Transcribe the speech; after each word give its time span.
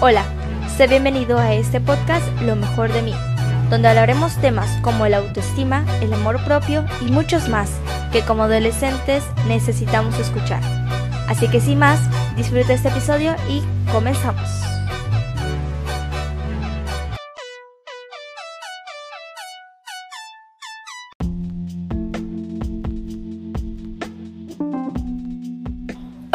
Hola, 0.00 0.24
sé 0.76 0.86
bienvenido 0.86 1.38
a 1.38 1.54
este 1.54 1.80
podcast 1.80 2.26
Lo 2.42 2.56
mejor 2.56 2.92
de 2.92 3.00
mí, 3.00 3.14
donde 3.70 3.88
hablaremos 3.88 4.36
temas 4.36 4.68
como 4.82 5.06
la 5.06 5.18
autoestima, 5.18 5.84
el 6.02 6.12
amor 6.12 6.44
propio 6.44 6.84
y 7.00 7.10
muchos 7.10 7.48
más 7.48 7.70
que 8.12 8.22
como 8.22 8.42
adolescentes 8.42 9.22
necesitamos 9.46 10.18
escuchar. 10.18 10.62
Así 11.28 11.48
que 11.48 11.60
sin 11.60 11.78
más, 11.78 12.00
disfruta 12.36 12.74
este 12.74 12.88
episodio 12.88 13.34
y 13.48 13.62
comenzamos. 13.92 14.73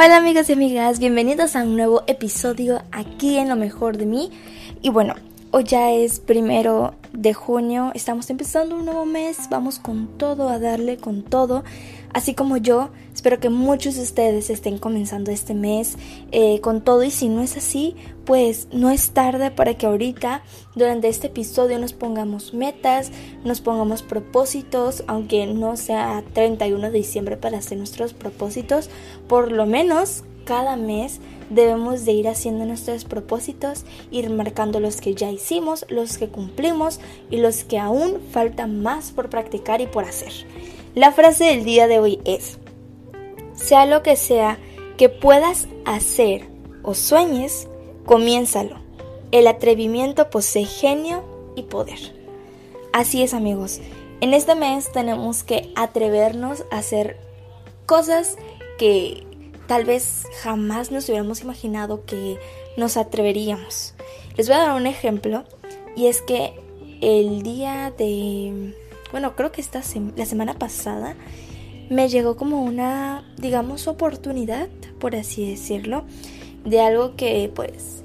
Hola 0.01 0.15
amigos 0.15 0.49
y 0.49 0.53
amigas, 0.53 0.97
bienvenidos 0.97 1.57
a 1.57 1.63
un 1.63 1.75
nuevo 1.75 2.03
episodio 2.07 2.81
aquí 2.93 3.35
en 3.35 3.49
Lo 3.49 3.57
Mejor 3.57 3.97
de 3.97 4.05
mí. 4.05 4.31
Y 4.81 4.91
bueno, 4.91 5.15
hoy 5.51 5.65
ya 5.65 5.91
es 5.91 6.21
primero 6.21 6.93
de 7.11 7.33
junio, 7.33 7.91
estamos 7.93 8.29
empezando 8.29 8.77
un 8.77 8.85
nuevo 8.85 9.05
mes, 9.05 9.49
vamos 9.49 9.77
con 9.77 10.07
todo 10.17 10.47
a 10.47 10.57
darle 10.57 10.95
con 10.95 11.21
todo 11.21 11.65
así 12.13 12.33
como 12.33 12.57
yo. 12.57 12.89
Espero 13.13 13.39
que 13.39 13.49
muchos 13.49 13.95
de 13.95 14.03
ustedes 14.03 14.49
estén 14.49 14.77
comenzando 14.77 15.31
este 15.31 15.53
mes 15.53 15.97
eh, 16.31 16.61
con 16.61 16.81
todo 16.81 17.03
y 17.03 17.11
si 17.11 17.27
no 17.27 17.41
es 17.41 17.57
así, 17.57 17.95
pues 18.25 18.67
no 18.71 18.89
es 18.89 19.11
tarde 19.11 19.51
para 19.51 19.73
que 19.73 19.85
ahorita 19.85 20.43
durante 20.75 21.09
este 21.09 21.27
episodio 21.27 21.79
nos 21.79 21.93
pongamos 21.93 22.53
metas, 22.53 23.11
nos 23.43 23.59
pongamos 23.59 24.03
propósitos, 24.03 25.03
aunque 25.07 25.45
no 25.47 25.75
sea 25.75 26.23
31 26.33 26.91
de 26.91 26.97
diciembre 26.97 27.35
para 27.35 27.57
hacer 27.57 27.77
nuestros 27.77 28.13
propósitos, 28.13 28.89
por 29.27 29.51
lo 29.51 29.65
menos 29.65 30.23
cada 30.45 30.77
mes 30.77 31.19
debemos 31.49 32.05
de 32.05 32.13
ir 32.13 32.27
haciendo 32.27 32.65
nuestros 32.65 33.05
propósitos, 33.05 33.85
ir 34.09 34.29
marcando 34.29 34.79
los 34.79 35.01
que 35.01 35.13
ya 35.13 35.29
hicimos, 35.29 35.85
los 35.89 36.17
que 36.17 36.29
cumplimos 36.29 36.99
y 37.29 37.37
los 37.37 37.63
que 37.63 37.77
aún 37.77 38.19
faltan 38.31 38.81
más 38.81 39.11
por 39.11 39.29
practicar 39.29 39.81
y 39.81 39.87
por 39.87 40.05
hacer. 40.05 40.31
La 40.95 41.11
frase 41.11 41.45
del 41.45 41.63
día 41.63 41.87
de 41.87 41.99
hoy 41.99 42.19
es, 42.25 42.57
sea 43.53 43.85
lo 43.85 44.01
que 44.01 44.15
sea 44.15 44.57
que 44.97 45.07
puedas 45.07 45.67
hacer 45.85 46.47
o 46.81 46.95
sueñes, 46.95 47.67
comiénzalo. 48.05 48.77
El 49.31 49.47
atrevimiento 49.47 50.31
posee 50.31 50.65
genio 50.65 51.23
y 51.55 51.63
poder. 51.63 51.99
Así 52.91 53.21
es 53.21 53.35
amigos, 53.35 53.81
en 54.19 54.33
este 54.33 54.55
mes 54.55 54.91
tenemos 54.91 55.43
que 55.43 55.71
atrevernos 55.75 56.65
a 56.71 56.79
hacer 56.79 57.17
cosas 57.85 58.37
que 58.79 59.23
tal 59.67 59.85
vez 59.85 60.25
jamás 60.41 60.89
nos 60.89 61.07
hubiéramos 61.07 61.41
imaginado 61.41 62.03
que 62.05 62.39
nos 62.77 62.97
atreveríamos. 62.97 63.93
Les 64.35 64.47
voy 64.47 64.57
a 64.57 64.61
dar 64.61 64.75
un 64.75 64.87
ejemplo 64.87 65.43
y 65.95 66.07
es 66.07 66.21
que 66.23 66.53
el 67.01 67.43
día 67.43 67.93
de 67.95 68.73
bueno, 69.11 69.35
creo 69.35 69.51
que 69.51 69.61
esta 69.61 69.81
la 70.15 70.25
semana 70.25 70.53
pasada 70.53 71.15
me 71.89 72.07
llegó 72.07 72.37
como 72.37 72.63
una, 72.63 73.23
digamos, 73.37 73.87
oportunidad, 73.87 74.69
por 74.99 75.15
así 75.15 75.49
decirlo, 75.49 76.03
de 76.65 76.81
algo 76.81 77.15
que 77.15 77.51
pues 77.53 78.03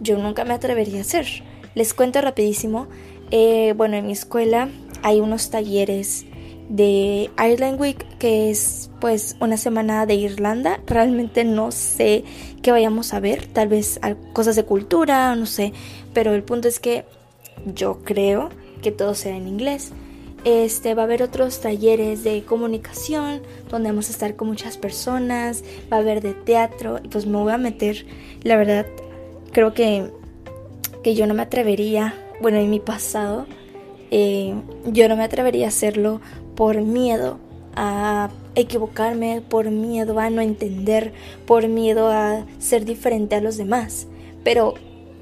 yo 0.00 0.18
nunca 0.18 0.44
me 0.44 0.54
atrevería 0.54 0.98
a 0.98 1.02
hacer. 1.02 1.26
Les 1.74 1.92
cuento 1.92 2.20
rapidísimo, 2.20 2.88
eh, 3.30 3.74
bueno, 3.76 3.96
en 3.96 4.06
mi 4.06 4.12
escuela 4.12 4.68
hay 5.02 5.20
unos 5.20 5.50
talleres 5.50 6.24
de 6.68 7.30
Ireland 7.38 7.80
Week, 7.80 8.06
que 8.18 8.50
es 8.50 8.90
pues 9.00 9.36
una 9.40 9.56
semana 9.56 10.06
de 10.06 10.14
Irlanda. 10.14 10.80
Realmente 10.86 11.44
no 11.44 11.70
sé 11.70 12.24
qué 12.62 12.72
vayamos 12.72 13.12
a 13.12 13.20
ver, 13.20 13.46
tal 13.46 13.68
vez 13.68 14.00
cosas 14.32 14.56
de 14.56 14.64
cultura, 14.64 15.34
no 15.36 15.46
sé, 15.46 15.72
pero 16.12 16.34
el 16.34 16.42
punto 16.42 16.68
es 16.68 16.80
que 16.80 17.04
yo 17.66 18.02
creo 18.04 18.48
que 18.82 18.90
todo 18.90 19.14
sea 19.14 19.36
en 19.36 19.46
inglés. 19.46 19.92
Este, 20.46 20.94
va 20.94 21.02
a 21.02 21.04
haber 21.06 21.24
otros 21.24 21.60
talleres 21.60 22.22
de 22.22 22.44
comunicación 22.44 23.42
donde 23.68 23.88
vamos 23.88 24.08
a 24.10 24.12
estar 24.12 24.36
con 24.36 24.46
muchas 24.46 24.76
personas, 24.76 25.64
va 25.92 25.96
a 25.96 26.00
haber 26.00 26.20
de 26.20 26.34
teatro 26.34 27.00
y 27.02 27.08
pues 27.08 27.26
me 27.26 27.36
voy 27.36 27.52
a 27.52 27.58
meter, 27.58 28.06
la 28.44 28.54
verdad, 28.56 28.86
creo 29.50 29.74
que, 29.74 30.08
que 31.02 31.16
yo 31.16 31.26
no 31.26 31.34
me 31.34 31.42
atrevería, 31.42 32.14
bueno, 32.40 32.58
en 32.58 32.70
mi 32.70 32.78
pasado, 32.78 33.46
eh, 34.12 34.54
yo 34.84 35.08
no 35.08 35.16
me 35.16 35.24
atrevería 35.24 35.64
a 35.64 35.70
hacerlo 35.70 36.20
por 36.54 36.80
miedo 36.80 37.40
a 37.74 38.30
equivocarme, 38.54 39.42
por 39.48 39.72
miedo 39.72 40.16
a 40.20 40.30
no 40.30 40.42
entender, 40.42 41.12
por 41.44 41.66
miedo 41.66 42.06
a 42.06 42.46
ser 42.60 42.84
diferente 42.84 43.34
a 43.34 43.40
los 43.40 43.56
demás. 43.56 44.06
Pero 44.44 44.74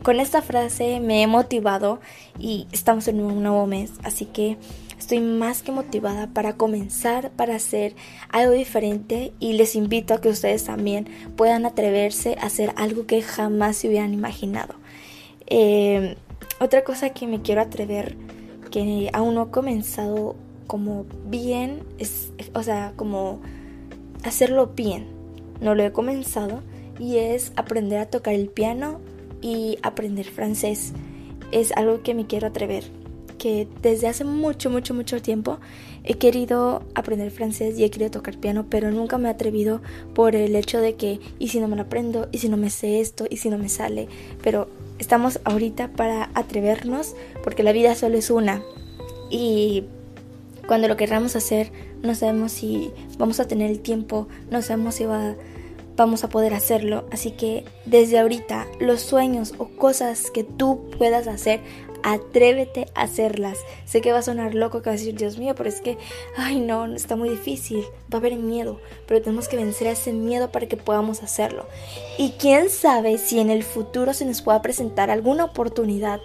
con 0.05 0.21
esta 0.21 0.41
frase 0.43 1.01
me 1.01 1.23
he 1.23 1.27
motivado 1.27 1.99
y 2.39 2.69
estamos 2.71 3.09
en 3.09 3.21
un 3.21 3.43
nuevo 3.43 3.67
mes, 3.67 3.91
así 4.05 4.27
que 4.27 4.57
Estoy 5.05 5.21
más 5.21 5.63
que 5.63 5.71
motivada 5.71 6.29
para 6.29 6.55
comenzar, 6.55 7.31
para 7.33 7.57
hacer 7.57 7.95
algo 8.31 8.53
diferente 8.55 9.35
y 9.39 9.53
les 9.53 9.77
invito 9.77 10.15
a 10.15 10.21
que 10.23 10.31
ustedes 10.31 10.65
también 10.65 11.09
puedan 11.37 11.67
atreverse 11.67 12.37
a 12.41 12.47
hacer 12.47 12.73
algo 12.77 13.05
que 13.07 13.21
jamás 13.21 13.77
se 13.77 13.89
hubieran 13.89 14.15
imaginado. 14.15 14.77
Eh, 15.47 16.17
otra 16.59 16.85
cosa 16.85 17.11
que 17.11 17.27
me 17.27 17.43
quiero 17.43 17.61
atrever, 17.61 18.17
que 18.71 19.11
aún 19.13 19.35
no 19.35 19.43
he 19.43 19.51
comenzado 19.51 20.37
como 20.67 21.05
bien, 21.27 21.83
es, 21.99 22.33
o 22.55 22.63
sea, 22.63 22.95
como 22.97 23.43
hacerlo 24.23 24.69
bien. 24.69 25.07
No 25.61 25.75
lo 25.75 25.83
he 25.83 25.93
comenzado 25.93 26.63
y 26.99 27.19
es 27.19 27.53
aprender 27.57 27.99
a 27.99 28.07
tocar 28.07 28.33
el 28.33 28.49
piano 28.49 29.01
y 29.44 29.78
aprender 29.82 30.25
francés. 30.25 30.94
Es 31.53 31.71
algo 31.72 32.03
que 32.03 32.15
me 32.15 32.27
quiero 32.27 32.47
atrever 32.47 32.84
que 33.44 33.69
desde 33.82 34.09
hace 34.09 34.25
mucho, 34.25 34.71
mucho, 34.71 34.94
mucho 34.94 35.21
tiempo 35.21 35.59
he 36.03 36.15
querido 36.15 36.82
aprender 36.94 37.31
francés 37.31 37.78
y 37.78 37.84
he 37.84 37.91
querido 37.91 38.10
tocar 38.10 38.38
piano, 38.38 38.65
pero 38.71 38.91
nunca 38.91 39.19
me 39.19 39.28
he 39.28 39.31
atrevido 39.31 39.82
por 40.15 40.34
el 40.34 40.56
hecho 40.56 40.81
de 40.81 40.94
que, 40.94 41.21
¿y 41.38 41.49
si 41.49 41.60
no 41.60 41.69
me 41.69 41.77
lo 41.77 41.82
aprendo? 41.82 42.27
¿Y 42.32 42.38
si 42.38 42.49
no 42.49 42.56
me 42.56 42.71
sé 42.71 43.00
esto? 43.00 43.27
¿Y 43.28 43.37
si 43.37 43.50
no 43.50 43.59
me 43.59 43.69
sale? 43.69 44.09
Pero 44.43 44.69
estamos 44.99 45.41
ahorita 45.44 45.88
para 45.88 46.31
atrevernos 46.32 47.15
porque 47.43 47.62
la 47.62 47.72
vida 47.72 47.94
solo 47.94 48.16
es 48.16 48.31
una. 48.31 48.62
Y 49.31 49.84
cuando 50.66 50.88
lo 50.88 50.97
queramos 50.97 51.37
hacer, 51.37 51.71
no 52.03 52.15
sabemos 52.15 52.50
si 52.50 52.93
vamos 53.19 53.41
a 53.41 53.47
tener 53.47 53.71
el 53.71 53.81
tiempo, 53.81 54.26
no 54.50 54.62
sabemos 54.62 54.94
si 54.94 55.05
va, 55.05 55.34
vamos 55.97 56.25
a 56.25 56.28
poder 56.28 56.55
hacerlo. 56.55 57.05
Así 57.10 57.32
que 57.32 57.65
desde 57.87 58.19
ahorita, 58.19 58.66
los 58.81 59.00
sueños 59.00 59.55
o 59.59 59.69
cosas 59.69 60.31
que 60.31 60.44
tú 60.44 60.91
puedas 60.99 61.27
hacer, 61.27 61.60
atrévete 62.05 62.87
a 62.94 63.03
hacerlas. 63.03 63.59
Sé 63.87 64.00
que 64.03 64.12
va 64.12 64.19
a 64.19 64.22
sonar 64.22 64.55
loco 64.55 64.82
que 64.82 64.91
va 64.91 64.94
a 64.94 64.99
decir, 64.99 65.16
Dios 65.16 65.38
mío, 65.38 65.55
pero 65.56 65.71
es 65.71 65.81
que, 65.81 65.97
ay 66.37 66.60
no, 66.60 66.84
está 66.94 67.16
muy 67.16 67.31
difícil, 67.31 67.81
va 68.12 68.15
a 68.15 68.16
haber 68.19 68.37
miedo, 68.37 68.78
pero 69.09 69.22
tenemos 69.22 69.49
que 69.49 69.56
vencer 69.56 69.88
a 69.88 69.93
ese 69.93 70.12
miedo 70.12 70.53
para 70.53 70.69
que 70.69 70.77
podamos 70.77 71.22
hacerlo. 71.22 71.66
Y 72.19 72.32
quién 72.32 72.69
sabe 72.69 73.16
si 73.16 73.41
en 73.41 73.50
el 73.50 73.62
futuro 73.62 74.12
se 74.12 74.26
nos 74.26 74.43
pueda 74.43 74.61
presentar 74.61 75.11
alguna 75.11 75.44
oportunidad 75.44 76.21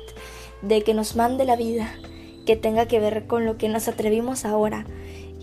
de 0.61 0.83
que 0.83 0.93
nos 0.93 1.15
mande 1.15 1.45
la 1.45 1.55
vida 1.55 1.95
que 2.45 2.57
tenga 2.57 2.87
que 2.87 2.99
ver 2.99 3.25
con 3.27 3.45
lo 3.45 3.57
que 3.57 3.69
nos 3.69 3.87
atrevimos 3.87 4.43
ahora 4.43 4.85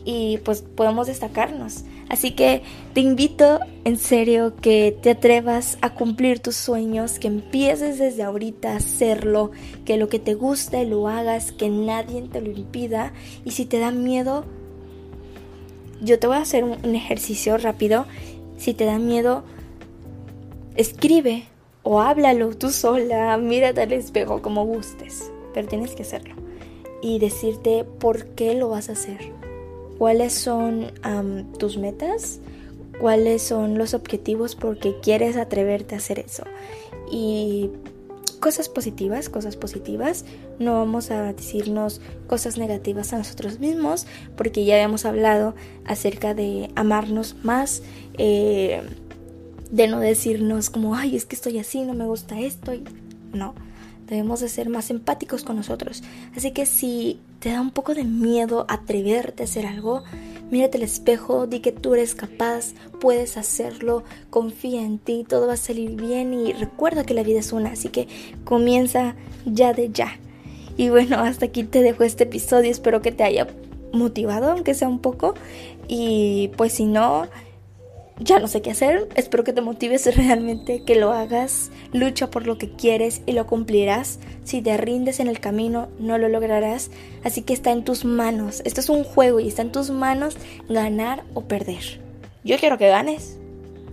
y 0.06 0.38
pues 0.38 0.62
podemos 0.62 1.08
destacarnos. 1.08 1.84
Así 2.08 2.30
que 2.30 2.62
te 2.94 3.00
invito 3.00 3.58
en 3.84 3.98
serio 3.98 4.54
que 4.56 4.96
te 5.02 5.10
atrevas 5.10 5.76
a 5.82 5.94
cumplir 5.94 6.38
tus 6.38 6.54
sueños, 6.54 7.18
que 7.18 7.26
empieces 7.26 7.98
desde 7.98 8.22
ahorita 8.22 8.72
a 8.72 8.76
hacerlo, 8.76 9.50
que 9.84 9.96
lo 9.96 10.08
que 10.08 10.20
te 10.20 10.34
guste 10.34 10.86
lo 10.86 11.08
hagas, 11.08 11.50
que 11.50 11.68
nadie 11.68 12.22
te 12.22 12.40
lo 12.40 12.52
impida 12.52 13.12
y 13.44 13.50
si 13.50 13.66
te 13.66 13.80
da 13.80 13.90
miedo, 13.90 14.44
yo 16.00 16.20
te 16.20 16.28
voy 16.28 16.36
a 16.36 16.42
hacer 16.42 16.62
un 16.62 16.94
ejercicio 16.94 17.58
rápido. 17.58 18.06
Si 18.56 18.74
te 18.74 18.84
da 18.84 18.98
miedo, 18.98 19.42
escribe 20.76 21.44
o 21.82 22.00
háblalo 22.00 22.56
tú 22.56 22.70
sola, 22.70 23.36
mírate 23.38 23.82
al 23.82 23.92
espejo 23.92 24.40
como 24.40 24.64
gustes, 24.64 25.32
pero 25.52 25.66
tienes 25.66 25.96
que 25.96 26.02
hacerlo 26.02 26.36
y 27.02 27.18
decirte 27.18 27.84
por 27.98 28.26
qué 28.28 28.54
lo 28.54 28.68
vas 28.68 28.88
a 28.88 28.92
hacer 28.92 29.45
cuáles 29.98 30.32
son 30.32 30.92
tus 31.58 31.78
metas, 31.78 32.40
cuáles 33.00 33.42
son 33.42 33.78
los 33.78 33.94
objetivos 33.94 34.54
porque 34.54 34.96
quieres 35.00 35.36
atreverte 35.36 35.94
a 35.94 35.98
hacer 35.98 36.18
eso. 36.18 36.44
Y 37.10 37.70
cosas 38.40 38.68
positivas, 38.68 39.28
cosas 39.28 39.56
positivas. 39.56 40.24
No 40.58 40.74
vamos 40.74 41.10
a 41.10 41.32
decirnos 41.32 42.00
cosas 42.26 42.58
negativas 42.58 43.12
a 43.12 43.18
nosotros 43.18 43.58
mismos 43.58 44.06
porque 44.36 44.64
ya 44.64 44.74
habíamos 44.74 45.04
hablado 45.04 45.54
acerca 45.84 46.34
de 46.34 46.70
amarnos 46.74 47.36
más, 47.42 47.82
eh, 48.18 48.82
de 49.70 49.88
no 49.88 50.00
decirnos 50.00 50.70
como, 50.70 50.94
ay, 50.94 51.16
es 51.16 51.26
que 51.26 51.36
estoy 51.36 51.58
así, 51.58 51.82
no 51.82 51.94
me 51.94 52.06
gusta 52.06 52.40
esto. 52.40 52.72
No, 53.32 53.54
debemos 54.06 54.40
de 54.40 54.48
ser 54.48 54.68
más 54.68 54.90
empáticos 54.90 55.42
con 55.42 55.56
nosotros. 55.56 56.02
Así 56.36 56.52
que 56.52 56.66
si 56.66 57.20
te 57.40 57.50
da 57.50 57.60
un 57.60 57.70
poco 57.70 57.94
de 57.94 58.04
miedo 58.04 58.66
atreverte 58.68 59.42
a 59.42 59.46
hacer 59.46 59.66
algo, 59.66 60.04
mírate 60.50 60.78
al 60.78 60.84
espejo, 60.84 61.46
di 61.46 61.60
que 61.60 61.72
tú 61.72 61.94
eres 61.94 62.14
capaz, 62.14 62.72
puedes 63.00 63.36
hacerlo, 63.36 64.04
confía 64.30 64.82
en 64.82 64.98
ti, 64.98 65.24
todo 65.28 65.46
va 65.46 65.54
a 65.54 65.58
salir 65.58 65.90
bien 66.00 66.34
y 66.34 66.52
recuerda 66.52 67.04
que 67.04 67.14
la 67.14 67.22
vida 67.22 67.40
es 67.40 67.52
una, 67.52 67.70
así 67.70 67.88
que 67.88 68.08
comienza 68.44 69.16
ya 69.44 69.72
de 69.72 69.90
ya. 69.90 70.18
Y 70.76 70.90
bueno, 70.90 71.18
hasta 71.18 71.46
aquí 71.46 71.64
te 71.64 71.82
dejo 71.82 72.04
este 72.04 72.24
episodio, 72.24 72.70
espero 72.70 73.02
que 73.02 73.12
te 73.12 73.24
haya 73.24 73.48
motivado, 73.92 74.50
aunque 74.50 74.74
sea 74.74 74.88
un 74.88 74.98
poco, 74.98 75.34
y 75.88 76.50
pues 76.56 76.72
si 76.72 76.84
no, 76.84 77.28
ya 78.18 78.38
no 78.38 78.48
sé 78.48 78.62
qué 78.62 78.70
hacer. 78.70 79.08
Espero 79.14 79.44
que 79.44 79.52
te 79.52 79.60
motives 79.60 80.14
realmente, 80.16 80.82
que 80.84 80.96
lo 80.96 81.12
hagas. 81.12 81.70
Lucha 81.92 82.30
por 82.30 82.46
lo 82.46 82.58
que 82.58 82.70
quieres 82.70 83.22
y 83.26 83.32
lo 83.32 83.46
cumplirás. 83.46 84.18
Si 84.44 84.62
te 84.62 84.76
rindes 84.76 85.20
en 85.20 85.28
el 85.28 85.40
camino, 85.40 85.88
no 85.98 86.18
lo 86.18 86.28
lograrás. 86.28 86.90
Así 87.24 87.42
que 87.42 87.52
está 87.52 87.72
en 87.72 87.84
tus 87.84 88.04
manos. 88.04 88.62
Esto 88.64 88.80
es 88.80 88.88
un 88.88 89.04
juego 89.04 89.40
y 89.40 89.48
está 89.48 89.62
en 89.62 89.72
tus 89.72 89.90
manos 89.90 90.36
ganar 90.68 91.24
o 91.34 91.42
perder. 91.42 92.00
Yo 92.44 92.56
quiero 92.58 92.78
que 92.78 92.88
ganes. 92.88 93.38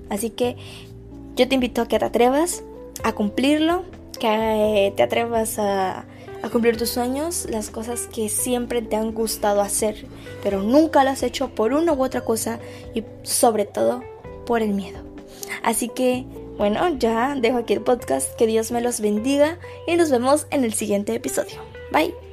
Así 0.10 0.30
que 0.30 0.56
yo 1.36 1.48
te 1.48 1.56
invito 1.56 1.82
a 1.82 1.88
que 1.88 2.00
te 2.00 2.06
atrevas 2.06 2.64
a 3.04 3.14
cumplirlo, 3.14 3.84
que 4.20 4.94
te 4.96 5.04
atrevas 5.04 5.58
a, 5.58 6.06
cumplir 6.52 6.78
tus 6.78 6.90
sueños, 6.90 7.48
las 7.50 7.70
cosas 7.70 8.08
que 8.08 8.28
siempre 8.28 8.82
te 8.82 8.98
han 8.98 9.14
gustado 9.14 9.62
hacer, 9.62 10.06
pero 10.44 10.62
nunca 10.62 11.04
las 11.04 11.20
has 11.20 11.24
hecho 11.24 11.56
por 11.56 11.74
una 11.74 11.94
u 11.94 12.04
otra 12.04 12.22
cosa 12.22 12.60
y 12.94 13.04
sobre 13.24 13.64
todo 13.66 14.04
por 14.46 14.62
el 14.62 14.74
miedo. 14.74 15.00
Así 15.64 15.90
que, 15.90 16.26
bueno, 16.58 16.98
ya 16.98 17.36
dejo 17.36 17.58
aquí 17.58 17.74
el 17.74 17.82
podcast, 17.82 18.36
que 18.36 18.48
Dios 18.48 18.72
me 18.72 18.82
los 18.82 19.02
bendiga 19.02 19.60
y 19.88 19.96
nos 19.96 20.12
vemos 20.12 20.48
en 20.52 20.64
el 20.64 20.74
siguiente 20.74 21.14
episodio. 21.16 21.62
Bye. 21.92 22.33